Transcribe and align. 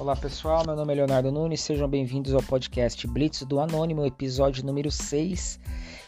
Olá 0.00 0.16
pessoal, 0.16 0.62
meu 0.64 0.74
nome 0.74 0.94
é 0.94 0.96
Leonardo 0.96 1.30
Nunes, 1.30 1.60
sejam 1.60 1.86
bem-vindos 1.86 2.32
ao 2.32 2.42
podcast 2.42 3.06
Blitz 3.06 3.42
do 3.42 3.60
Anônimo, 3.60 4.06
episódio 4.06 4.64
número 4.64 4.90
6. 4.90 5.60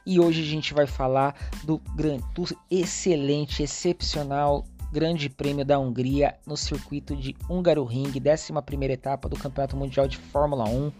E 0.06 0.18
hoje 0.18 0.40
a 0.40 0.46
gente 0.46 0.72
vai 0.72 0.86
falar 0.86 1.36
do, 1.62 1.78
grande, 1.94 2.24
do 2.34 2.42
excelente, 2.70 3.62
excepcional 3.62 4.64
Grande 4.90 5.28
Prêmio 5.28 5.62
da 5.62 5.78
Hungria 5.78 6.34
no 6.46 6.56
circuito 6.56 7.14
de 7.14 7.36
Hungaroring, 7.50 8.06
11 8.06 8.52
etapa 8.90 9.28
do 9.28 9.36
Campeonato 9.36 9.76
Mundial 9.76 10.08
de 10.08 10.16
Fórmula 10.16 10.64
1. 10.64 10.90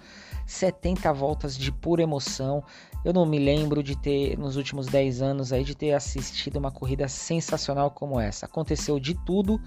70 0.47 1.13
voltas 1.13 1.57
de 1.57 1.71
pura 1.71 2.03
emoção. 2.03 2.63
Eu 3.05 3.13
não 3.13 3.27
me 3.27 3.39
lembro 3.39 3.83
de 3.83 3.97
ter, 3.97 4.39
nos 4.39 4.57
últimos 4.57 4.87
10 4.87 5.23
anos, 5.23 5.53
aí, 5.53 5.65
de 5.65 5.75
ter 5.75 5.93
assistido 5.93 6.57
uma 6.57 6.71
corrida 6.71 7.09
sensacional 7.09 7.91
como 7.91 8.21
essa. 8.21 8.47
Aconteceu 8.47 9.01
de 9.01 9.15
tudo. 9.25 9.61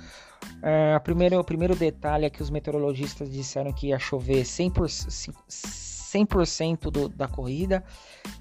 É, 0.61 0.97
primeiro, 0.99 1.39
o 1.39 1.43
primeiro 1.43 1.75
detalhe 1.75 2.25
é 2.25 2.29
que 2.29 2.41
os 2.41 2.49
meteorologistas 2.49 3.29
disseram 3.31 3.73
que 3.73 3.87
ia 3.87 3.99
chover 3.99 4.43
100%, 4.43 5.33
100% 5.47 6.91
do, 6.91 7.09
da 7.09 7.27
corrida 7.27 7.83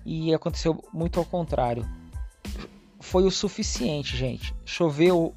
e 0.05 0.33
aconteceu 0.33 0.83
muito 0.93 1.19
ao 1.19 1.25
contrário. 1.25 1.85
Foi 3.01 3.25
o 3.25 3.31
suficiente, 3.31 4.17
gente. 4.17 4.55
Choveu 4.65 5.35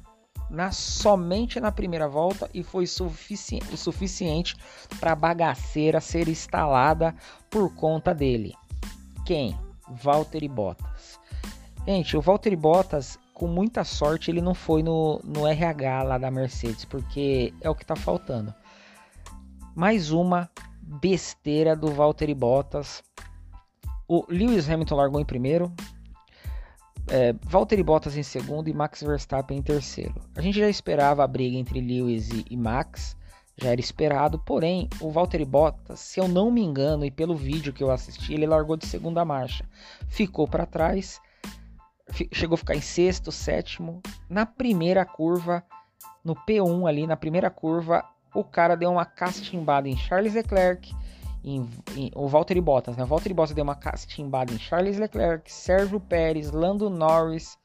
na, 0.50 0.70
somente 0.70 1.60
na 1.60 1.70
primeira 1.70 2.08
volta 2.08 2.48
e 2.54 2.62
foi 2.62 2.86
sufici 2.86 3.60
o 3.72 3.76
suficiente 3.76 4.56
para 4.98 5.12
a 5.12 5.16
bagaceira 5.16 6.00
ser 6.00 6.28
instalada 6.28 7.14
por 7.50 7.74
conta 7.74 8.14
dele. 8.14 8.54
Quem? 9.24 9.58
Valtteri 9.88 10.48
Bottas. 10.48 11.18
Gente, 11.86 12.16
o 12.16 12.20
Valtteri 12.20 12.56
Bottas, 12.56 13.18
com 13.32 13.46
muita 13.46 13.84
sorte, 13.84 14.30
ele 14.30 14.42
não 14.42 14.54
foi 14.54 14.82
no, 14.82 15.20
no 15.24 15.46
RH 15.46 16.02
lá 16.02 16.18
da 16.18 16.30
Mercedes, 16.30 16.84
porque 16.84 17.52
é 17.60 17.70
o 17.70 17.74
que 17.74 17.82
está 17.82 17.96
faltando. 17.96 18.54
Mais 19.74 20.10
uma 20.10 20.50
besteira 20.82 21.74
do 21.76 21.88
Valtteri 21.88 22.34
Bottas. 22.34 23.02
O 24.06 24.24
Lewis 24.28 24.68
Hamilton 24.68 24.96
largou 24.96 25.20
em 25.20 25.24
primeiro, 25.24 25.72
é, 27.10 27.34
Valtteri 27.42 27.82
Bottas 27.82 28.16
em 28.16 28.22
segundo 28.22 28.68
e 28.68 28.72
Max 28.72 29.02
Verstappen 29.02 29.58
em 29.58 29.62
terceiro. 29.62 30.14
A 30.36 30.40
gente 30.40 30.58
já 30.58 30.68
esperava 30.68 31.24
a 31.24 31.26
briga 31.26 31.56
entre 31.56 31.80
Lewis 31.80 32.28
e, 32.48 32.56
Max, 32.56 33.16
já 33.56 33.70
era 33.70 33.80
esperado, 33.80 34.38
porém 34.38 34.88
o 35.00 35.10
Valtteri 35.10 35.44
Bottas, 35.44 36.00
se 36.00 36.20
eu 36.20 36.28
não 36.28 36.50
me 36.50 36.62
engano 36.62 37.04
e 37.04 37.10
pelo 37.10 37.34
vídeo 37.34 37.72
que 37.72 37.82
eu 37.82 37.90
assisti, 37.90 38.34
ele 38.34 38.46
largou 38.46 38.76
de 38.76 38.86
segunda 38.86 39.24
marcha, 39.24 39.64
ficou 40.06 40.46
para 40.46 40.66
trás, 40.66 41.20
chegou 42.32 42.54
a 42.54 42.58
ficar 42.58 42.74
em 42.74 42.80
sexto, 42.80 43.32
sétimo. 43.32 44.00
Na 44.28 44.46
primeira 44.46 45.04
curva, 45.04 45.64
no 46.24 46.36
P1 46.36 46.88
ali, 46.88 47.06
na 47.06 47.16
primeira 47.16 47.50
curva, 47.50 48.04
o 48.34 48.44
cara 48.44 48.76
deu 48.76 48.90
uma 48.90 49.04
castimbada 49.04 49.88
em 49.88 49.96
Charles 49.96 50.34
Leclerc 50.34 50.94
em, 51.44 51.68
em, 51.96 52.10
o 52.14 52.28
Valtteri 52.28 52.60
Bottas, 52.60 52.96
né? 52.96 53.04
O 53.04 53.06
Valtteri 53.06 53.34
Bottas 53.34 53.54
deu 53.54 53.64
uma 53.64 53.74
castimbada 53.74 54.52
em 54.52 54.58
Charles 54.58 54.98
Leclerc, 54.98 55.50
Sérgio 55.52 56.00
Pérez, 56.00 56.50
Lando 56.50 56.90
Norris, 56.90 57.56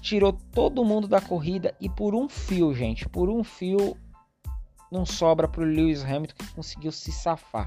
tirou 0.00 0.32
todo 0.52 0.84
mundo 0.84 1.06
da 1.08 1.20
corrida 1.20 1.74
e 1.80 1.88
por 1.88 2.14
um 2.14 2.28
fio, 2.28 2.74
gente, 2.74 3.08
por 3.08 3.28
um 3.28 3.42
fio 3.42 3.96
não 4.90 5.04
sobra 5.04 5.48
para 5.48 5.62
o 5.62 5.64
Lewis 5.64 6.04
Hamilton 6.04 6.34
que 6.38 6.54
conseguiu 6.54 6.92
se 6.92 7.10
safar. 7.10 7.66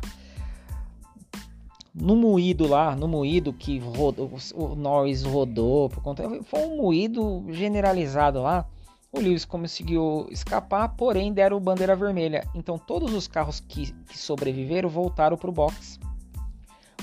No 1.93 2.15
moído 2.15 2.67
lá, 2.67 2.95
no 2.95 3.07
moído 3.07 3.51
que 3.51 3.79
rodou, 3.79 4.31
o 4.53 4.75
Norris 4.75 5.23
rodou 5.23 5.89
por 5.89 6.01
conta, 6.01 6.23
foi 6.43 6.59
um 6.61 6.77
moído 6.77 7.45
generalizado 7.49 8.41
lá 8.41 8.65
o 9.11 9.19
Lewis 9.19 9.43
conseguiu 9.43 10.27
escapar, 10.29 10.89
porém 10.89 11.33
deram 11.33 11.59
bandeira 11.59 11.95
vermelha. 11.95 12.47
Então 12.53 12.77
todos 12.77 13.13
os 13.13 13.27
carros 13.27 13.59
que, 13.59 13.91
que 14.03 14.17
sobreviveram 14.17 14.87
voltaram 14.87 15.35
para 15.35 15.49
o 15.49 15.53
box. 15.53 15.99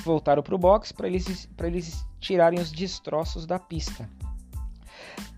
Voltaram 0.05 0.43
para 0.43 0.55
o 0.55 0.59
box 0.59 0.93
para 0.93 1.09
eles, 1.09 1.49
eles 1.59 2.07
tirarem 2.21 2.61
os 2.61 2.71
destroços 2.71 3.45
da 3.45 3.59
pista. 3.59 4.09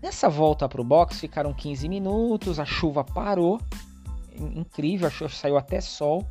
Nessa 0.01 0.29
volta 0.29 0.69
para 0.69 0.81
o 0.81 0.83
box 0.83 1.19
ficaram 1.19 1.53
15 1.53 1.89
minutos, 1.89 2.59
a 2.59 2.65
chuva 2.65 3.03
parou. 3.03 3.59
Incrível, 4.35 5.07
a 5.07 5.11
chuva 5.11 5.33
saiu 5.33 5.57
até 5.57 5.81
sol. 5.81 6.25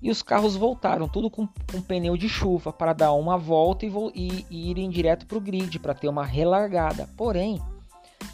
E 0.00 0.10
os 0.10 0.22
carros 0.22 0.56
voltaram, 0.56 1.08
tudo 1.08 1.30
com, 1.30 1.46
com 1.46 1.80
pneu 1.80 2.16
de 2.16 2.28
chuva, 2.28 2.72
para 2.72 2.92
dar 2.92 3.12
uma 3.12 3.38
volta 3.38 3.86
e, 3.86 3.92
e, 4.14 4.46
e 4.50 4.70
irem 4.70 4.90
direto 4.90 5.26
para 5.26 5.38
o 5.38 5.40
grid, 5.40 5.78
para 5.78 5.94
ter 5.94 6.08
uma 6.08 6.24
relargada. 6.24 7.08
Porém, 7.16 7.58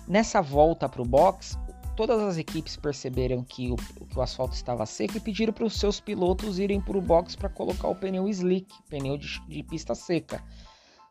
Nessa 0.07 0.41
volta 0.41 0.89
para 0.89 1.03
o 1.03 1.05
box, 1.05 1.59
todas 1.97 2.21
as 2.21 2.39
equipes 2.39 2.77
perceberam 2.77 3.45
que 3.45 3.71
o, 3.71 3.77
que 3.77 4.19
o 4.19 4.23
asfalto 4.23 4.55
estava 4.55 4.87
seco 4.87 5.17
e 5.17 5.21
pediram 5.21 5.53
para 5.53 5.65
os 5.65 5.79
seus 5.79 6.01
pilotos 6.01 6.59
irem 6.59 6.81
para 6.81 6.97
o 6.97 7.03
box 7.03 7.37
para 7.37 7.49
colocar 7.49 7.89
o 7.89 7.95
pneu 7.95 8.29
slick, 8.29 8.73
pneu 8.89 9.19
de, 9.19 9.41
de, 9.47 9.63
pista 9.63 9.95
seca. 9.95 10.43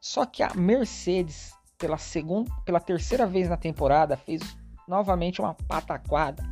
Só 0.01 0.25
que 0.25 0.41
a 0.41 0.53
Mercedes, 0.53 1.53
pela, 1.77 1.97
segunda, 1.97 2.51
pela 2.65 2.79
terceira 2.79 3.27
vez 3.27 3.47
na 3.47 3.57
temporada, 3.57 4.17
fez 4.17 4.41
novamente 4.87 5.39
uma 5.39 5.53
pataquada 5.53 6.43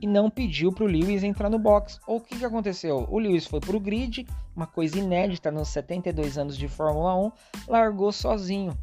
e 0.00 0.06
não 0.06 0.30
pediu 0.30 0.72
para 0.72 0.84
o 0.84 0.86
Lewis 0.86 1.24
entrar 1.24 1.50
no 1.50 1.58
box. 1.58 1.98
Ou 2.06 2.18
o 2.18 2.20
que, 2.20 2.38
que 2.38 2.44
aconteceu? 2.44 3.06
O 3.10 3.18
Lewis 3.18 3.46
foi 3.46 3.60
para 3.60 3.76
o 3.76 3.80
grid, 3.80 4.26
uma 4.54 4.66
coisa 4.66 4.98
inédita 4.98 5.50
nos 5.50 5.68
72 5.68 6.38
anos 6.38 6.56
de 6.56 6.68
Fórmula 6.68 7.16
1, 7.16 7.32
largou 7.66 8.12
sozinho, 8.12 8.76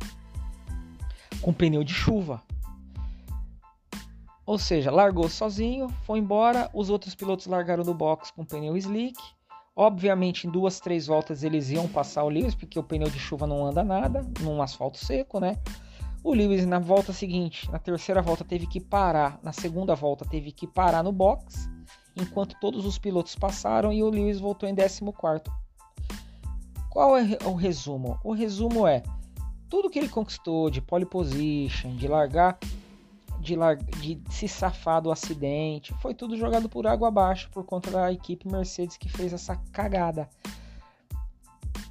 com 1.45 1.53
pneu 1.53 1.83
de 1.83 1.93
chuva. 1.93 2.41
Ou 4.47 4.57
seja, 4.57 4.89
largou 4.89 5.29
sozinho, 5.29 5.89
foi 6.01 6.17
embora, 6.17 6.71
os 6.73 6.89
outros 6.89 7.13
pilotos 7.13 7.45
largaram 7.45 7.83
do 7.83 7.93
box 7.93 8.31
com 8.31 8.43
pneu 8.43 8.75
slick. 8.75 9.15
Obviamente, 9.75 10.47
em 10.47 10.49
duas, 10.49 10.79
três 10.79 11.05
voltas 11.05 11.43
eles 11.43 11.69
iam 11.69 11.87
passar 11.87 12.23
o 12.23 12.29
Lewis, 12.29 12.55
porque 12.55 12.79
o 12.79 12.83
pneu 12.83 13.11
de 13.11 13.19
chuva 13.19 13.45
não 13.45 13.63
anda 13.63 13.83
nada, 13.83 14.25
num 14.41 14.59
asfalto 14.59 14.97
seco, 14.97 15.39
né? 15.39 15.55
O 16.23 16.33
Lewis 16.33 16.65
na 16.65 16.79
volta 16.79 17.13
seguinte, 17.13 17.71
na 17.71 17.77
terceira 17.77 18.23
volta 18.23 18.43
teve 18.43 18.65
que 18.65 18.79
parar, 18.79 19.39
na 19.43 19.53
segunda 19.53 19.93
volta 19.93 20.25
teve 20.25 20.51
que 20.51 20.65
parar 20.65 21.03
no 21.03 21.11
box, 21.11 21.69
enquanto 22.15 22.59
todos 22.59 22.87
os 22.87 22.97
pilotos 22.97 23.35
passaram 23.35 23.93
e 23.93 24.01
o 24.01 24.09
Lewis 24.09 24.39
voltou 24.39 24.67
em 24.67 24.73
14. 24.73 25.03
Qual 26.89 27.15
é 27.15 27.37
o 27.45 27.53
resumo? 27.53 28.17
O 28.23 28.33
resumo 28.33 28.87
é 28.87 29.03
tudo 29.69 29.89
que 29.89 29.99
ele 29.99 30.09
conquistou 30.09 30.69
de 30.69 30.81
pole 30.81 31.05
position, 31.05 31.95
de 31.95 32.07
largar 32.07 32.57
de, 33.39 34.15
de 34.15 34.33
se 34.33 34.47
safar 34.47 35.01
do 35.01 35.11
acidente. 35.11 35.93
Foi 36.01 36.13
tudo 36.13 36.35
jogado 36.35 36.67
por 36.67 36.87
água 36.87 37.07
abaixo 37.07 37.49
por 37.51 37.63
conta 37.63 37.91
da 37.91 38.11
equipe 38.11 38.47
Mercedes 38.47 38.97
que 38.97 39.07
fez 39.07 39.31
essa 39.31 39.55
cagada. 39.71 40.27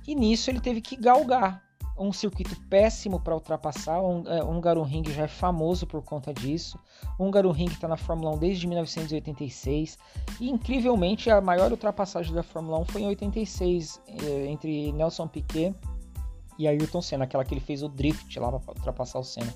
E 0.06 0.14
nisso 0.14 0.50
ele 0.50 0.60
teve 0.60 0.80
que 0.80 0.96
galgar 0.96 1.62
um 1.96 2.12
circuito 2.12 2.56
péssimo 2.68 3.20
para 3.20 3.34
ultrapassar. 3.34 4.02
Um, 4.02 4.24
é, 4.26 4.42
um 4.42 4.82
Ring 4.82 5.04
já 5.10 5.24
é 5.24 5.28
famoso 5.28 5.86
por 5.86 6.02
conta 6.02 6.34
disso. 6.34 6.78
Um 7.18 7.30
Ring 7.52 7.66
está 7.66 7.86
na 7.86 7.96
Fórmula 7.96 8.34
1 8.34 8.38
desde 8.38 8.66
1986 8.66 9.96
e 10.40 10.50
incrivelmente 10.50 11.30
a 11.30 11.40
maior 11.40 11.70
ultrapassagem 11.70 12.34
da 12.34 12.42
Fórmula 12.42 12.78
1 12.80 12.84
foi 12.86 13.02
em 13.02 13.06
86 13.06 14.00
é, 14.08 14.46
entre 14.46 14.92
Nelson 14.92 15.28
Piquet 15.28 15.74
e 16.58 16.68
Ayrton 16.68 17.02
Senna, 17.02 17.24
aquela 17.24 17.44
que 17.44 17.54
ele 17.54 17.60
fez 17.60 17.82
o 17.82 17.88
drift 17.88 18.38
lá 18.38 18.58
para 18.58 18.74
ultrapassar 18.74 19.18
o 19.18 19.24
Senna 19.24 19.52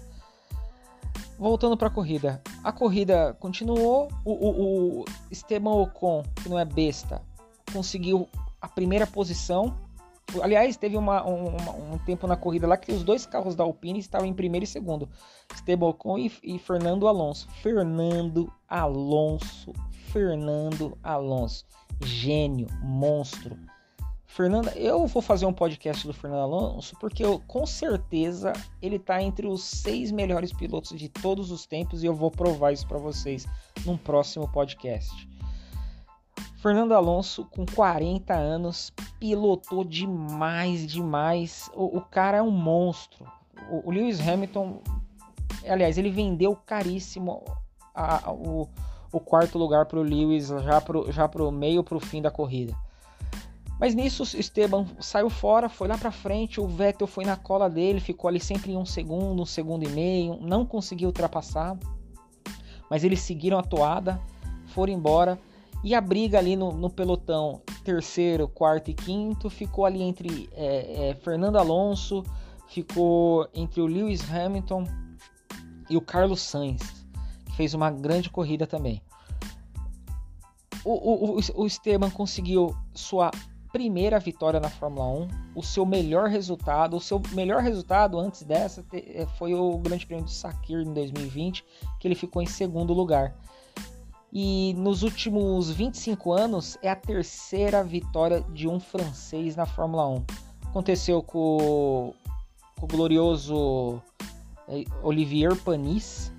voltando 1.39 1.77
para 1.77 1.89
a 1.89 1.91
corrida. 1.91 2.43
A 2.65 2.73
corrida 2.73 3.35
continuou. 3.39 4.09
O, 4.25 4.33
o, 4.33 5.01
o 5.01 5.05
Esteban 5.31 5.71
Ocon, 5.71 6.25
que 6.43 6.49
não 6.49 6.59
é 6.59 6.65
besta, 6.65 7.23
conseguiu 7.73 8.29
a 8.61 8.69
primeira 8.69 9.07
posição. 9.07 9.79
Aliás, 10.43 10.77
teve 10.77 10.97
uma, 10.97 11.27
um, 11.27 11.95
um, 11.95 11.99
tempo 12.05 12.27
na 12.27 12.37
corrida 12.37 12.67
lá 12.67 12.77
que 12.77 12.93
os 12.93 13.03
dois 13.03 13.25
carros 13.25 13.55
da 13.55 13.65
Alpine 13.65 13.99
estavam 13.99 14.27
em 14.27 14.35
primeiro 14.35 14.65
e 14.65 14.67
segundo. 14.67 15.09
Esteban 15.55 15.87
Ocon 15.87 16.19
e, 16.19 16.33
e 16.43 16.59
Fernando 16.59 17.07
Alonso. 17.07 17.49
Fernando 17.63 18.53
Alonso. 18.69 19.73
Fernando 20.13 20.99
Alonso. 21.03 21.65
Gênio, 22.05 22.67
monstro. 22.83 23.57
Fernanda, 24.29 24.71
eu 24.77 25.05
vou 25.07 25.23
fazer 25.23 25.47
um 25.47 25.53
podcast 25.53 26.07
do 26.07 26.13
Fernando 26.13 26.43
Alonso 26.43 26.95
porque 27.01 27.25
eu, 27.25 27.41
com 27.49 27.67
certeza 27.67 28.53
ele 28.81 28.97
está 28.97 29.21
entre 29.21 29.49
os 29.49 29.65
seis 29.65 30.13
melhores 30.13 30.53
pilotos 30.53 30.97
de 30.97 31.09
todos 31.09 31.51
os 31.51 31.67
tempos 31.67 32.05
e 32.05 32.07
eu 32.07 32.15
vou 32.15 32.31
provar 32.31 32.71
isso 32.73 32.87
para 32.87 32.99
vocês 32.99 33.47
num 33.85 33.97
próximo 33.97 34.47
podcast. 34.47 35.29
Fernando 36.59 36.93
Alonso, 36.93 37.47
com 37.47 37.65
40 37.65 38.35
anos, 38.35 38.93
pilotou 39.19 39.83
demais, 39.83 40.87
demais. 40.87 41.71
O, 41.75 41.97
o 41.97 42.01
cara 42.03 42.37
é 42.37 42.43
um 42.43 42.51
monstro. 42.51 43.27
O, 43.71 43.89
o, 43.89 43.91
Lewis 43.91 44.21
Hamilton, 44.21 44.83
aliás, 45.67 45.97
ele 45.99 46.11
vendeu 46.11 46.55
caríssimo 46.55 47.45
a, 47.95 48.29
a, 48.29 48.33
o, 48.33 48.69
o, 49.11 49.21
quarto 49.21 49.57
lugar 49.57 49.87
para 49.87 49.99
o 49.99 50.03
Lewis 50.03 50.49
já 51.13 51.29
para 51.29 51.45
o 51.45 51.51
meio 51.51 51.83
para 51.83 51.97
o 51.97 52.01
fim 52.01 52.21
da 52.21 52.31
corrida. 52.31 52.77
Mas 53.79 53.95
nisso 53.95 54.25
Esteban 54.37 54.87
saiu 54.99 55.31
fora, 55.31 55.69
foi 55.69 55.87
lá 55.87 55.97
para 55.97 56.11
frente, 56.11 56.61
o 56.61 56.67
Vettel 56.67 57.07
foi 57.07 57.25
na 57.25 57.37
cola 57.37 57.71
dele, 57.71 58.01
ficou 58.01 58.29
ali 58.29 58.41
sempre 58.41 58.73
em 58.73 58.77
um 58.77 58.85
segundo, 58.85 59.41
um 59.41 59.47
segundo 59.47 59.85
e 59.85 59.89
meio, 59.89 60.39
não 60.41 60.67
conseguiu 60.67 61.09
ultrapassar. 61.09 61.79
Mas 62.91 63.05
eles 63.05 63.21
seguiram 63.21 63.59
a 63.59 63.63
toada, 63.63 64.21
foram 64.69 64.93
embora 64.93 65.39
E 65.85 65.95
a 65.95 66.01
briga 66.01 66.39
ali 66.39 66.57
no, 66.57 66.73
no 66.73 66.91
pelotão, 66.91 67.63
terceiro, 67.85 68.49
quarto 68.49 68.91
e 68.91 68.95
quinto, 68.95 69.49
ficou 69.49 69.87
ali 69.87 70.03
entre 70.03 70.51
é, 70.53 71.11
é, 71.11 71.15
Fernando 71.15 71.57
Alonso, 71.57 72.25
ficou 72.67 73.49
entre 73.55 73.81
o 73.81 73.87
Lewis 73.87 74.29
Hamilton 74.29 74.85
e 75.89 75.97
o 75.97 76.01
Carlos 76.01 76.41
Sainz, 76.41 77.07
que 77.47 77.57
fez 77.57 77.75
uma 77.75 77.93
grande 77.93 78.29
corrida 78.29 78.67
também. 78.67 79.01
O, 80.85 81.37
o, 81.37 81.41
o, 81.55 81.67
Esteban 81.67 82.11
conseguiu 82.11 82.75
sua 82.95 83.31
primeira 83.79 84.19
vitória 84.19 84.59
na 84.59 84.69
Fórmula 84.69 85.07
1, 85.07 85.29
o 85.55 85.63
seu 85.63 85.87
melhor 85.87 86.29
resultado, 86.29 86.97
o 86.97 87.01
seu 87.01 87.23
melhor 87.31 87.63
resultado 87.63 88.19
antes 88.19 88.43
dessa 88.43 88.85
é, 88.93 89.25
foi 89.39 89.55
o 89.55 89.79
Grande 89.79 90.05
Prêmio 90.05 90.25
de 90.25 90.33
Sakir 90.33 90.81
em 90.81 90.93
2020, 90.93 91.65
que 92.01 92.09
ele 92.09 92.17
ficou 92.17 92.43
em 92.43 92.47
segundo 92.47 92.93
lugar. 92.93 93.37
E 94.33 94.75
nos 94.75 95.05
últimos 95.05 95.71
25 95.71 96.33
anos 96.33 96.77
é 96.83 96.91
a 96.91 96.97
terceira 96.97 97.85
vitória 97.85 98.41
de 98.53 98.67
um 98.67 98.81
francês 98.81 99.55
na 99.55 99.65
Fórmula 99.65 100.09
1. 100.09 100.25
Aconteceu 100.71 101.23
com, 101.23 102.13
com 102.81 102.85
o 102.85 102.89
glorioso 102.89 104.03
é, 104.67 104.83
Olivier 105.05 105.55
Panis 105.55 106.33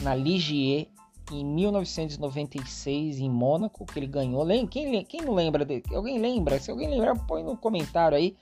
na 0.00 0.14
Ligier 0.14 0.86
em 1.32 1.44
1996 1.44 3.18
em 3.18 3.30
Mônaco, 3.30 3.86
que 3.86 3.98
ele 3.98 4.06
ganhou. 4.06 4.46
Quem, 4.68 5.04
quem 5.04 5.20
não 5.22 5.34
lembra? 5.34 5.64
De, 5.64 5.82
alguém 5.94 6.18
lembra? 6.18 6.58
Se 6.60 6.70
alguém 6.70 6.88
lembrar, 6.88 7.14
põe 7.26 7.42
no 7.42 7.56
comentário 7.56 8.16
aí. 8.16 8.36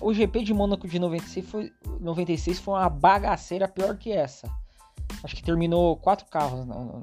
O 0.00 0.12
GP 0.12 0.42
de 0.42 0.54
Mônaco 0.54 0.86
de 0.86 0.98
96 0.98 1.46
foi, 1.46 1.72
96 2.00 2.58
foi 2.58 2.74
uma 2.74 2.88
bagaceira 2.88 3.68
pior 3.68 3.96
que 3.96 4.10
essa. 4.10 4.50
Acho 5.22 5.36
que 5.36 5.42
terminou 5.42 5.96
quatro 5.96 6.26
carros 6.26 6.66
na, 6.66 7.02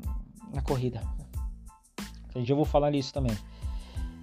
na 0.53 0.61
corrida. 0.61 1.01
Já 2.35 2.55
vou 2.55 2.65
falar 2.65 2.91
nisso 2.91 3.13
também. 3.13 3.35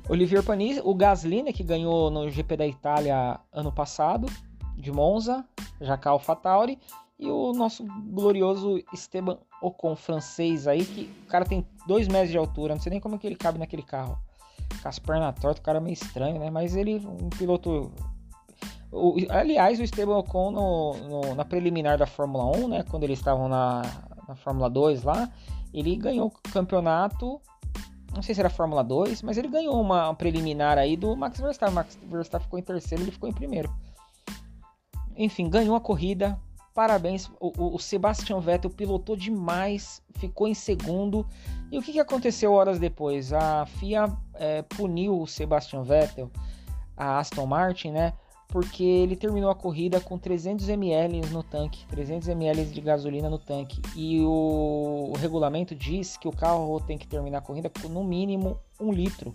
Olivier 0.08 0.43
Panis, 0.43 0.81
o 0.84 0.94
Gasly, 0.94 1.43
né, 1.43 1.52
que 1.52 1.64
ganhou 1.64 2.11
no 2.11 2.31
GP 2.31 2.56
da 2.56 2.67
Itália 2.67 3.40
ano 3.52 3.72
passado, 3.72 4.29
de 4.76 4.93
Monza, 4.93 5.44
Jacal 5.81 6.14
AlphaTauri, 6.14 6.79
e 7.19 7.29
o 7.29 7.52
nosso 7.52 7.84
glorioso 7.84 8.79
Esteban 8.93 9.38
Ocon, 9.61 9.97
francês 9.97 10.67
aí, 10.67 10.85
que 10.85 11.11
o 11.25 11.26
cara 11.26 11.44
tem 11.44 11.67
dois 11.87 12.08
metros 12.08 12.31
de 12.31 12.38
altura, 12.38 12.75
não 12.75 12.81
sei 12.81 12.91
nem 12.91 13.00
como 13.00 13.19
que 13.19 13.26
ele 13.26 13.37
cabe 13.37 13.58
naquele 13.58 13.82
carro. 13.82 14.19
Com 14.82 14.88
as 14.88 14.99
pernas 14.99 15.35
tortas, 15.38 15.61
o 15.61 15.62
cara 15.62 15.79
é 15.79 15.81
meio 15.81 15.94
estranho, 15.94 16.38
né? 16.38 16.50
Mas 16.50 16.76
ele, 16.76 16.97
um 17.06 17.31
piloto. 17.31 17.93
O, 18.93 19.17
aliás, 19.31 19.79
o 19.79 19.82
Esteban 19.82 20.19
Ocon 20.19 20.50
no, 20.50 20.94
no, 20.94 21.35
na 21.35 21.44
preliminar 21.44 21.99
da 21.99 22.06
Fórmula 22.06 22.56
1, 22.56 22.69
né? 22.69 22.85
Quando 22.85 23.05
eles 23.05 23.19
estavam 23.19 23.49
na, 23.49 23.82
na 24.29 24.35
Fórmula 24.35 24.69
2 24.69 25.03
lá, 25.03 25.31
ele 25.73 25.97
ganhou 25.97 26.29
o 26.29 26.50
campeonato. 26.53 27.41
Não 28.14 28.23
sei 28.23 28.35
se 28.35 28.41
era 28.41 28.49
Fórmula 28.49 28.82
2, 28.82 29.23
mas 29.23 29.37
ele 29.37 29.49
ganhou 29.49 29.79
uma 29.81 30.14
preliminar 30.14 30.79
aí 30.79 30.97
do 30.97 31.14
Max 31.14 31.38
Verstappen. 31.38 31.75
Max 31.75 31.99
Verstappen 32.05 32.44
ficou 32.44 32.58
em 32.58 32.62
terceiro, 32.62 33.05
ele 33.05 33.11
ficou 33.11 33.29
em 33.29 33.32
primeiro. 33.32 33.70
Enfim, 35.17 35.49
ganhou 35.49 35.76
a 35.76 35.81
corrida, 35.81 36.38
Parabéns, 36.76 37.31
o, 37.40 37.75
o 37.75 37.78
Sebastian 37.78 38.38
Vettel 38.38 38.69
pilotou 38.69 39.17
demais, 39.17 40.02
ficou 40.17 40.46
em 40.46 40.52
segundo. 40.52 41.26
E 41.73 41.78
o 41.78 41.82
que, 41.82 41.90
que 41.90 41.99
aconteceu 41.99 42.52
horas 42.52 42.78
depois? 42.78 43.32
A 43.32 43.64
FIA 43.64 44.14
é, 44.34 44.61
puniu 44.61 45.23
o 45.23 45.26
Sebastian 45.26 45.82
Vettel, 45.82 46.31
a 46.94 47.19
Aston 47.19 47.46
Martin, 47.46 47.93
né? 47.93 48.12
Porque 48.49 48.84
ele 48.84 49.17
terminou 49.17 49.49
a 49.49 49.55
corrida 49.55 50.02
com 50.02 50.19
300 50.19 50.69
ml 50.69 51.23
no 51.31 51.43
tanque, 51.43 51.87
300 51.87 52.28
ml 52.28 52.67
de 52.67 52.81
gasolina 52.82 53.31
no 53.31 53.38
tanque. 53.38 53.81
E 53.96 54.20
o, 54.20 55.12
o 55.14 55.17
regulamento 55.17 55.75
diz 55.75 56.19
que 56.19 56.29
o 56.29 56.32
carro 56.32 56.79
tem 56.81 56.99
que 56.99 57.08
terminar 57.08 57.38
a 57.38 57.40
corrida 57.40 57.70
com 57.70 57.88
no 57.88 58.05
mínimo 58.05 58.61
um 58.79 58.93
litro. 58.93 59.34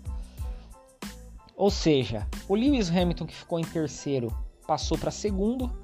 Ou 1.56 1.72
seja, 1.72 2.24
o 2.48 2.54
Lewis 2.54 2.88
Hamilton, 2.88 3.26
que 3.26 3.34
ficou 3.34 3.58
em 3.58 3.64
terceiro, 3.64 4.32
passou 4.64 4.96
para 4.96 5.10
segundo 5.10 5.82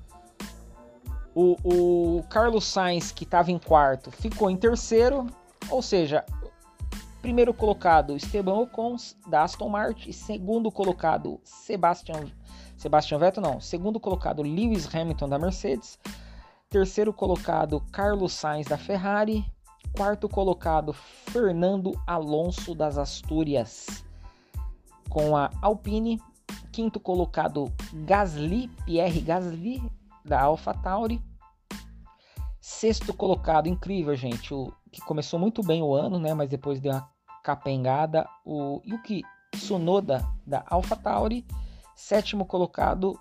o, 1.38 2.18
o 2.18 2.22
Carlos 2.24 2.64
Sainz, 2.64 3.12
que 3.12 3.22
estava 3.22 3.52
em 3.52 3.58
quarto, 3.58 4.10
ficou 4.10 4.50
em 4.50 4.56
terceiro. 4.56 5.26
Ou 5.70 5.80
seja, 5.80 6.24
primeiro 7.22 7.54
colocado 7.54 8.16
Esteban 8.16 8.54
Ocon 8.54 8.96
da 9.28 9.44
Aston 9.44 9.68
Martin, 9.68 10.10
segundo 10.10 10.72
colocado 10.72 11.40
Sebastian 11.44 12.26
Sebastian 12.76 13.18
Vettel 13.18 13.42
não, 13.42 13.60
segundo 13.60 14.00
colocado 14.00 14.42
Lewis 14.42 14.92
Hamilton 14.92 15.28
da 15.28 15.38
Mercedes, 15.38 15.98
terceiro 16.68 17.12
colocado 17.12 17.80
Carlos 17.92 18.32
Sainz 18.32 18.66
da 18.66 18.78
Ferrari, 18.78 19.44
quarto 19.96 20.28
colocado 20.28 20.92
Fernando 20.92 22.00
Alonso 22.06 22.74
das 22.74 22.98
Astúrias 22.98 24.04
com 25.08 25.36
a 25.36 25.50
Alpine, 25.62 26.20
quinto 26.72 27.00
colocado 27.00 27.72
Gasly, 28.04 28.68
Pierre 28.84 29.20
Gasly 29.20 29.82
da 30.24 30.42
AlphaTauri, 30.42 31.20
Sexto 32.70 33.14
colocado, 33.14 33.66
incrível, 33.66 34.14
gente. 34.14 34.52
O 34.52 34.70
que 34.92 35.00
começou 35.00 35.40
muito 35.40 35.62
bem 35.62 35.82
o 35.82 35.94
ano, 35.94 36.18
né? 36.18 36.34
Mas 36.34 36.50
depois 36.50 36.78
deu 36.78 36.92
uma 36.92 37.10
capengada. 37.42 38.28
O 38.44 38.82
Yuki 38.86 39.22
Tsunoda 39.50 40.22
da 40.46 40.62
AlphaTauri. 40.68 41.46
Sétimo 41.96 42.44
colocado. 42.44 43.18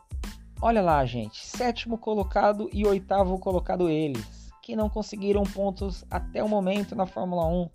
Olha 0.61 0.81
lá, 0.81 1.03
gente. 1.05 1.43
Sétimo 1.43 1.97
colocado 1.97 2.69
e 2.73 2.85
oitavo 2.85 3.39
colocado 3.39 3.89
eles. 3.89 4.51
Que 4.61 4.75
não 4.75 4.89
conseguiram 4.89 5.43
pontos 5.43 6.03
até 6.11 6.43
o 6.43 6.49
momento 6.49 6.93
na 6.93 7.05
Fórmula 7.05 7.47
1. 7.47 7.69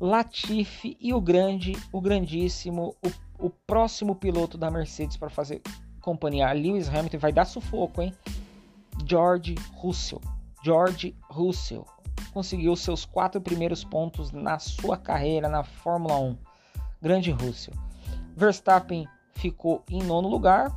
Latifi 0.00 0.96
e 1.00 1.12
o 1.12 1.20
grande, 1.20 1.72
o 1.92 2.00
grandíssimo, 2.00 2.94
o, 3.04 3.46
o 3.46 3.50
próximo 3.50 4.14
piloto 4.14 4.56
da 4.56 4.70
Mercedes 4.70 5.16
para 5.16 5.28
fazer 5.28 5.60
companhia 6.00 6.52
Lewis 6.52 6.88
Hamilton 6.88 7.18
vai 7.18 7.32
dar 7.32 7.44
sufoco, 7.44 8.00
hein? 8.00 8.14
George 9.04 9.56
Russell. 9.74 10.20
George 10.64 11.14
Russell 11.28 11.86
conseguiu 12.32 12.74
seus 12.74 13.04
quatro 13.04 13.38
primeiros 13.38 13.84
pontos 13.84 14.32
na 14.32 14.58
sua 14.58 14.96
carreira 14.96 15.46
na 15.46 15.62
Fórmula 15.62 16.18
1. 16.18 16.38
Grande 17.02 17.30
Russell. 17.30 17.74
Verstappen 18.34 19.06
ficou 19.34 19.84
em 19.90 20.02
nono 20.02 20.26
lugar. 20.26 20.74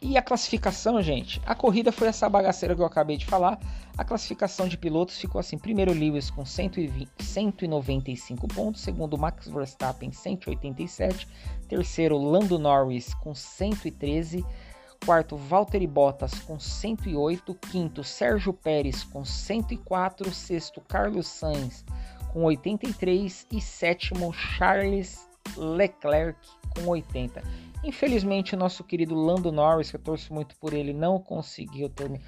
E 0.00 0.16
a 0.16 0.22
classificação, 0.22 1.02
gente? 1.02 1.42
A 1.44 1.54
corrida 1.54 1.90
foi 1.90 2.08
essa 2.08 2.28
bagaceira 2.28 2.74
que 2.74 2.80
eu 2.80 2.86
acabei 2.86 3.16
de 3.16 3.26
falar. 3.26 3.58
A 3.98 4.04
classificação 4.04 4.68
de 4.68 4.78
pilotos 4.78 5.18
ficou 5.18 5.40
assim: 5.40 5.58
primeiro 5.58 5.92
Lewis 5.92 6.30
com 6.30 6.46
120, 6.46 7.10
195 7.18 8.48
pontos, 8.48 8.80
segundo 8.80 9.18
Max 9.18 9.48
Verstappen 9.48 10.12
187, 10.12 11.28
terceiro 11.68 12.16
Lando 12.16 12.58
Norris 12.58 13.12
com 13.14 13.34
113 13.34 14.46
quarto 15.04 15.36
Valtteri 15.36 15.86
Bottas 15.86 16.38
com 16.40 16.58
108, 16.58 17.54
quinto 17.54 18.04
Sérgio 18.04 18.52
Pérez 18.52 19.02
com 19.04 19.24
104, 19.24 20.32
sexto 20.32 20.80
Carlos 20.80 21.26
Sainz 21.26 21.84
com 22.32 22.44
83 22.44 23.46
e 23.50 23.60
sétimo 23.60 24.32
Charles 24.32 25.28
Leclerc 25.56 26.38
com 26.74 26.88
80. 26.88 27.42
Infelizmente, 27.82 28.54
nosso 28.54 28.84
querido 28.84 29.14
Lando 29.14 29.50
Norris, 29.50 29.90
que 29.90 29.96
eu 29.96 30.00
torço 30.00 30.32
muito 30.32 30.54
por 30.56 30.74
ele, 30.74 30.92
não 30.92 31.18
conseguiu 31.18 31.88
terminar 31.88 32.24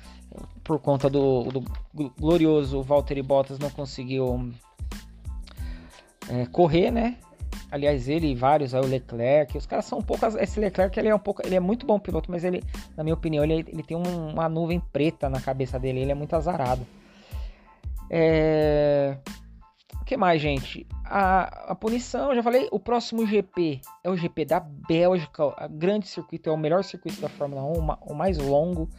por 0.65 0.79
conta 0.79 1.11
do, 1.11 1.45
do 1.45 2.11
glorioso 2.19 2.83
Valtteri 2.83 3.23
Bottas, 3.23 3.59
não 3.59 3.69
conseguiu 3.69 4.51
é, 6.31 6.47
correr, 6.47 6.91
né? 6.91 7.19
Aliás, 7.73 8.07
ele 8.07 8.27
e 8.27 8.35
vários, 8.35 8.75
aí 8.75 8.83
o 8.83 8.87
Leclerc, 8.87 9.57
os 9.57 9.65
caras 9.65 9.87
são 9.87 10.01
um 10.01 10.03
pouco. 10.03 10.27
Esse 10.39 10.61
Leclerc 10.61 11.01
ele 11.01 11.09
é 11.09 11.15
um 11.15 11.19
pouco. 11.19 11.41
Ele 11.43 11.55
é 11.55 11.61
muito 11.61 11.87
bom 11.87 11.99
piloto, 11.99 12.31
mas 12.31 12.45
ele, 12.45 12.63
na 12.95 13.03
minha 13.03 13.15
opinião, 13.15 13.43
ele, 13.43 13.65
ele 13.67 13.83
tem 13.83 13.97
um, 13.97 14.29
uma 14.29 14.47
nuvem 14.47 14.79
preta 14.79 15.31
na 15.31 15.41
cabeça 15.41 15.79
dele. 15.79 16.01
Ele 16.01 16.13
é 16.13 16.15
muito 16.15 16.37
azarado. 16.37 16.87
É... 18.11 19.17
O 19.99 20.05
que 20.05 20.19
mais, 20.19 20.43
gente? 20.43 20.87
A, 21.03 21.71
a 21.73 21.75
punição, 21.75 22.29
eu 22.29 22.35
já 22.35 22.43
falei, 22.43 22.69
o 22.71 22.79
próximo 22.79 23.27
GP 23.27 23.81
é 24.05 24.11
o 24.11 24.17
GP 24.19 24.45
da 24.45 24.61
Bélgica, 24.61 25.43
o 25.43 25.55
grande 25.71 26.09
circuito, 26.09 26.51
é 26.51 26.53
o 26.53 26.59
melhor 26.59 26.85
circuito 26.85 27.23
da 27.23 27.29
Fórmula 27.31 27.63
1, 27.63 27.73
uma, 27.73 27.99
o 28.03 28.13
mais 28.13 28.37
longo. 28.37 28.91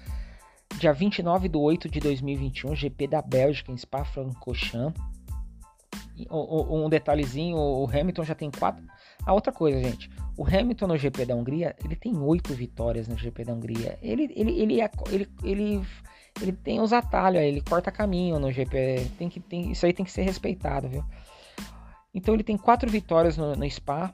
Dia 0.79 0.93
29 0.93 1.47
de 1.47 1.57
8 1.59 1.89
de 1.89 1.99
2021, 1.99 2.75
GP 2.75 3.05
da 3.05 3.21
Bélgica 3.21 3.71
em 3.71 3.77
Spa-Francorchamps 3.77 4.99
um 6.29 6.89
detalhezinho, 6.89 7.57
o 7.57 7.85
Hamilton 7.85 8.23
já 8.23 8.35
tem 8.35 8.51
quatro. 8.51 8.83
A 9.25 9.33
outra 9.33 9.51
coisa, 9.51 9.81
gente, 9.81 10.09
o 10.37 10.45
Hamilton 10.45 10.87
no 10.87 10.97
GP 10.97 11.25
da 11.25 11.35
Hungria, 11.35 11.75
ele 11.83 11.95
tem 11.95 12.17
oito 12.17 12.53
vitórias 12.53 13.07
no 13.07 13.17
GP 13.17 13.45
da 13.45 13.53
Hungria. 13.53 13.97
Ele, 14.01 14.31
ele, 14.35 14.59
ele, 14.59 14.81
é, 14.81 14.89
ele, 15.11 15.29
ele, 15.43 15.81
ele 16.41 16.51
tem 16.51 16.81
os 16.81 16.91
atalhos, 16.91 17.41
ele 17.41 17.61
corta 17.61 17.91
caminho 17.91 18.39
no 18.39 18.51
GP. 18.51 19.09
Tem 19.17 19.29
que, 19.29 19.39
tem, 19.39 19.71
isso 19.71 19.85
aí 19.85 19.93
tem 19.93 20.05
que 20.05 20.11
ser 20.11 20.23
respeitado, 20.23 20.87
viu? 20.87 21.03
Então 22.13 22.33
ele 22.33 22.43
tem 22.43 22.57
quatro 22.57 22.89
vitórias 22.89 23.37
no, 23.37 23.55
no 23.55 23.69
Spa. 23.69 24.13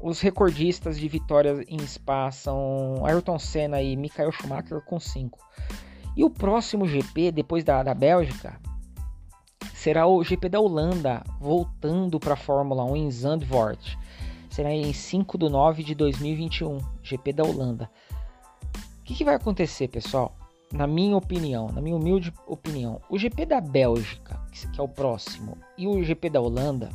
Os 0.00 0.20
recordistas 0.20 0.98
de 0.98 1.08
vitórias 1.08 1.64
em 1.68 1.78
Spa 1.86 2.30
são 2.30 3.04
Ayrton 3.04 3.38
Senna 3.38 3.80
e 3.80 3.96
Michael 3.96 4.32
Schumacher 4.32 4.80
com 4.82 4.98
cinco. 4.98 5.38
E 6.16 6.24
o 6.24 6.30
próximo 6.30 6.86
GP, 6.86 7.32
depois 7.32 7.64
da, 7.64 7.82
da 7.82 7.94
Bélgica, 7.94 8.60
será 9.82 10.06
o 10.06 10.22
GP 10.22 10.48
da 10.48 10.60
Holanda, 10.60 11.24
voltando 11.40 12.20
para 12.20 12.34
a 12.34 12.36
Fórmula 12.36 12.84
1 12.84 12.96
em 12.96 13.10
Zandvoort. 13.10 13.98
Será 14.48 14.72
em 14.72 14.92
5 14.92 15.36
de 15.36 15.48
9 15.48 15.82
de 15.82 15.92
2021, 15.96 16.78
GP 17.02 17.32
da 17.32 17.42
Holanda. 17.42 17.90
O 19.00 19.02
que, 19.02 19.12
que 19.12 19.24
vai 19.24 19.34
acontecer, 19.34 19.88
pessoal? 19.88 20.36
Na 20.72 20.86
minha 20.86 21.16
opinião, 21.16 21.66
na 21.66 21.80
minha 21.80 21.96
humilde 21.96 22.32
opinião, 22.46 23.00
o 23.10 23.18
GP 23.18 23.44
da 23.44 23.60
Bélgica, 23.60 24.40
que 24.72 24.80
é 24.80 24.84
o 24.84 24.86
próximo, 24.86 25.58
e 25.76 25.88
o 25.88 26.00
GP 26.04 26.30
da 26.30 26.40
Holanda, 26.40 26.88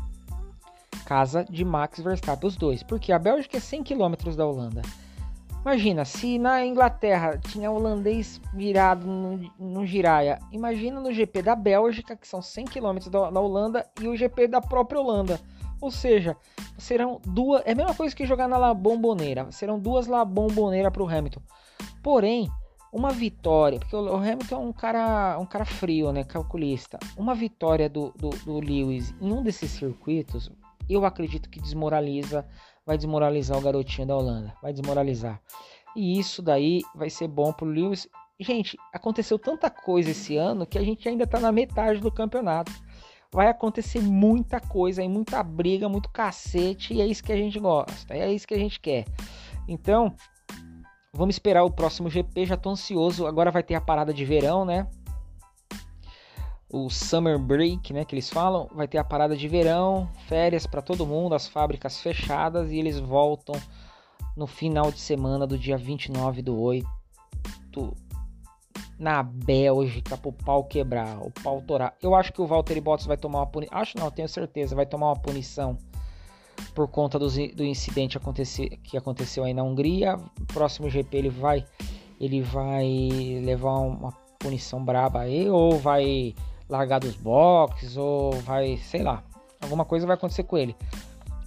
casa 1.06 1.44
de 1.44 1.66
Max 1.66 2.00
Verstappen, 2.00 2.48
os 2.48 2.56
dois, 2.56 2.84
porque 2.84 3.12
a 3.12 3.20
Bélgica 3.20 3.58
é 3.58 3.60
100 3.60 3.84
km 3.84 4.34
da 4.34 4.48
Holanda. 4.48 4.82
Imagina, 5.68 6.06
se 6.06 6.40
na 6.40 6.66
Inglaterra 6.66 7.38
tinha 7.38 7.70
holandês 7.70 8.40
virado 8.54 9.06
no, 9.06 9.52
no 9.60 9.86
Giraia, 9.86 10.40
imagina 10.50 11.02
no 11.02 11.12
GP 11.12 11.42
da 11.42 11.58
Bélgica, 11.58 12.16
que 12.16 12.26
são 12.26 12.42
100 12.42 12.64
km 12.68 12.98
da, 13.12 13.30
da 13.30 13.42
Holanda, 13.42 13.86
e 14.02 14.08
o 14.08 14.16
GP 14.16 14.48
da 14.48 14.62
própria 14.62 15.02
Holanda. 15.02 15.38
Ou 15.82 15.92
seja, 15.92 16.38
serão 16.78 17.20
duas. 17.26 17.64
É 17.66 17.74
a 17.74 17.76
mesma 17.76 17.94
coisa 17.94 18.16
que 18.16 18.26
jogar 18.26 18.48
na 18.48 18.58
La 18.58 18.74
Bombonera. 18.74 19.52
Serão 19.52 19.78
duas 19.78 20.08
La 20.08 20.24
Bombonera 20.24 20.90
para 20.90 21.04
o 21.04 21.10
Hamilton. 21.10 21.42
Porém, 22.02 22.50
uma 22.90 23.12
vitória, 23.12 23.78
porque 23.78 23.94
o 23.94 24.16
Hamilton 24.16 24.56
é 24.56 24.60
um 24.60 24.72
cara, 24.72 25.38
um 25.38 25.46
cara 25.46 25.66
frio, 25.66 26.14
né? 26.14 26.24
Calculista. 26.24 26.98
Uma 27.18 27.36
vitória 27.36 27.90
do, 27.90 28.14
do, 28.16 28.30
do 28.30 28.62
Lewis 28.62 29.14
em 29.20 29.34
um 29.34 29.44
desses 29.44 29.72
circuitos, 29.72 30.50
eu 30.90 31.04
acredito 31.04 31.50
que 31.50 31.60
desmoraliza 31.60 32.46
vai 32.88 32.96
desmoralizar 32.98 33.58
o 33.58 33.62
garotinho 33.62 34.08
da 34.08 34.16
Holanda, 34.16 34.54
vai 34.62 34.72
desmoralizar. 34.72 35.42
E 35.94 36.18
isso 36.18 36.42
daí 36.42 36.82
vai 36.96 37.10
ser 37.10 37.28
bom 37.28 37.52
pro 37.52 37.68
Lewis. 37.68 38.08
Gente, 38.40 38.78
aconteceu 38.94 39.38
tanta 39.38 39.70
coisa 39.70 40.12
esse 40.12 40.38
ano 40.38 40.66
que 40.66 40.78
a 40.78 40.82
gente 40.82 41.08
ainda 41.10 41.28
tá 41.28 41.38
na 41.38 41.52
metade 41.52 42.00
do 42.00 42.10
campeonato. 42.10 42.72
Vai 43.30 43.50
acontecer 43.50 44.02
muita 44.02 44.62
coisa 44.62 45.02
aí, 45.02 45.10
muita 45.10 45.44
briga, 45.44 45.90
muito 45.90 46.10
cacete, 46.10 46.94
e 46.94 47.02
é 47.02 47.06
isso 47.06 47.22
que 47.22 47.34
a 47.34 47.36
gente 47.36 47.60
gosta, 47.60 48.14
é 48.14 48.32
isso 48.32 48.48
que 48.48 48.54
a 48.54 48.60
gente 48.60 48.80
quer. 48.80 49.04
Então, 49.68 50.16
vamos 51.12 51.36
esperar 51.36 51.66
o 51.66 51.72
próximo 51.72 52.10
GP, 52.10 52.46
já 52.46 52.56
tô 52.56 52.70
ansioso. 52.70 53.28
Agora 53.28 53.52
vai 53.52 53.64
ter 53.64 53.76
a 53.76 53.82
parada 53.82 54.14
de 54.14 54.24
verão, 54.24 54.64
né? 54.64 54.88
O 56.70 56.90
summer 56.90 57.40
break, 57.40 57.94
né, 57.94 58.04
que 58.04 58.14
eles 58.14 58.30
falam, 58.30 58.70
vai 58.74 58.88
ter 58.88 58.98
a 58.98 59.04
parada 59.04 59.36
de 59.36 59.48
verão, 59.48 60.10
férias 60.28 60.68
para 60.68 60.82
todo 60.82 61.06
mundo, 61.06 61.34
as 61.34 61.48
fábricas 61.48 62.00
fechadas 62.00 62.72
e 62.72 62.78
eles 62.78 63.00
voltam 63.00 63.56
no 64.36 64.46
final 64.46 64.92
de 64.92 65.00
semana 65.00 65.48
do 65.48 65.58
dia 65.58 65.78
29 65.78 66.42
do 66.42 66.60
8 66.60 66.88
na 69.00 69.22
Bélgica 69.22 70.18
pro 70.18 70.32
pau 70.32 70.64
quebrar, 70.64 71.20
o 71.22 71.32
pau 71.32 71.62
torar. 71.62 71.96
Eu 72.02 72.16
acho 72.16 72.34
que 72.34 72.42
o 72.42 72.48
Valtteri 72.48 72.82
Bottas 72.82 73.06
vai 73.06 73.18
tomar 73.18 73.40
uma 73.40 73.48
punição, 73.48 73.78
acho 73.78 73.98
não, 73.98 74.10
tenho 74.10 74.28
certeza, 74.28 74.76
vai 74.76 74.86
tomar 74.86 75.08
uma 75.08 75.20
punição 75.20 75.78
por 76.74 76.88
conta 76.88 77.20
do, 77.20 77.28
do 77.28 77.64
incidente 77.64 78.18
acontecer, 78.18 78.70
que 78.84 78.98
aconteceu 78.98 79.44
aí 79.44 79.54
na 79.54 79.64
Hungria. 79.64 80.20
Próximo 80.48 80.90
GP 80.90 81.18
ele 81.18 81.30
vai 81.30 81.66
ele 82.20 82.42
vai 82.42 82.88
levar 83.44 83.78
uma 83.78 84.12
punição 84.40 84.84
braba 84.84 85.22
aí 85.22 85.48
ou 85.48 85.78
vai 85.78 86.34
largar 86.70 87.00
dos 87.00 87.16
boxes 87.16 87.98
ou 87.98 88.32
vai, 88.42 88.78
sei 88.78 89.04
lá, 89.04 89.24
alguma 89.62 89.86
coisa 89.86 90.06
vai 90.06 90.16
acontecer 90.16 90.44
com 90.44 90.58
ele. 90.58 90.76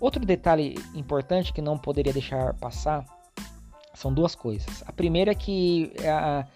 Outro 0.01 0.25
detalhe 0.25 0.77
importante 0.95 1.53
que 1.53 1.61
não 1.61 1.77
poderia 1.77 2.13
deixar 2.13 2.55
passar 2.55 3.05
são 3.95 4.13
duas 4.13 4.35
coisas. 4.35 4.83
A 4.87 4.93
primeira 4.93 5.33
é 5.33 5.35
que 5.35 5.93
a, 6.07 6.47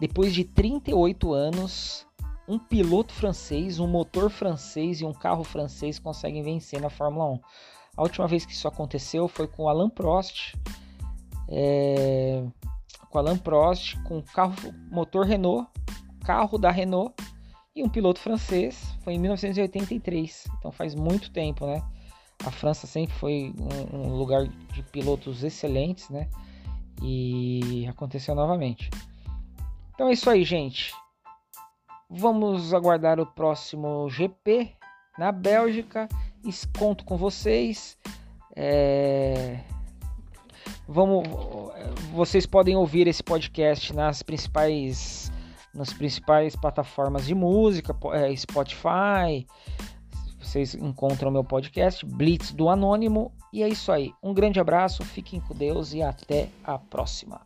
depois 0.00 0.32
de 0.32 0.44
38 0.44 1.32
anos, 1.32 2.06
um 2.46 2.58
piloto 2.58 3.12
francês, 3.12 3.80
um 3.80 3.86
motor 3.88 4.30
francês 4.30 5.00
e 5.00 5.04
um 5.04 5.12
carro 5.12 5.42
francês 5.42 5.98
conseguem 5.98 6.42
vencer 6.42 6.80
na 6.80 6.90
Fórmula 6.90 7.26
1. 7.32 7.40
A 7.96 8.02
última 8.02 8.28
vez 8.28 8.44
que 8.44 8.52
isso 8.52 8.68
aconteceu 8.68 9.26
foi 9.26 9.48
com 9.48 9.68
Alain 9.68 9.88
Prost, 9.88 10.54
é, 11.48 12.44
com 13.10 13.18
Alain 13.18 13.38
Prost, 13.38 13.96
com 14.04 14.22
carro 14.22 14.54
motor 14.90 15.26
Renault, 15.26 15.68
carro 16.24 16.58
da 16.58 16.70
Renault 16.70 17.14
e 17.74 17.82
um 17.82 17.88
piloto 17.88 18.20
francês 18.20 18.96
foi 19.02 19.14
em 19.14 19.18
1983, 19.18 20.46
então 20.58 20.70
faz 20.70 20.94
muito 20.94 21.30
tempo, 21.32 21.66
né? 21.66 21.82
A 22.44 22.50
França 22.50 22.86
sempre 22.86 23.14
foi 23.16 23.52
um, 23.92 23.96
um 23.96 24.16
lugar 24.16 24.46
de 24.46 24.82
pilotos 24.84 25.42
excelentes, 25.42 26.08
né? 26.08 26.28
E 27.02 27.86
aconteceu 27.88 28.34
novamente. 28.34 28.88
Então 29.94 30.08
é 30.08 30.12
isso 30.12 30.30
aí, 30.30 30.44
gente. 30.44 30.92
Vamos 32.08 32.72
aguardar 32.72 33.18
o 33.18 33.26
próximo 33.26 34.08
GP 34.08 34.70
na 35.18 35.32
Bélgica. 35.32 36.08
Conto 36.78 37.04
com 37.04 37.16
vocês. 37.16 37.98
É... 38.54 39.60
Vamos, 40.86 41.26
vocês 42.12 42.46
podem 42.46 42.76
ouvir 42.76 43.08
esse 43.08 43.22
podcast 43.22 43.92
nas 43.94 44.22
principais 44.22 45.32
nas 45.74 45.92
principais 45.92 46.54
plataformas 46.54 47.26
de 47.26 47.34
música, 47.34 47.96
é, 48.12 48.34
Spotify. 48.36 49.46
Vocês 50.38 50.74
encontram 50.74 51.30
meu 51.30 51.42
podcast 51.42 52.04
Blitz 52.04 52.52
do 52.52 52.68
Anônimo. 52.68 53.32
E 53.52 53.62
é 53.62 53.68
isso 53.68 53.90
aí. 53.90 54.12
Um 54.22 54.34
grande 54.34 54.60
abraço, 54.60 55.04
fiquem 55.04 55.40
com 55.40 55.54
Deus 55.54 55.94
e 55.94 56.02
até 56.02 56.48
a 56.62 56.78
próxima. 56.78 57.40